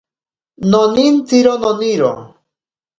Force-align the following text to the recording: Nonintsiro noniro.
Nonintsiro 0.71 1.53
noniro. 1.63 2.11